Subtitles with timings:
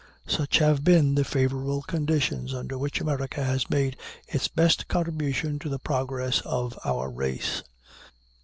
[0.27, 5.69] Such have been the favorable conditions under which America has made its best contribution to
[5.69, 7.61] the progress of our race.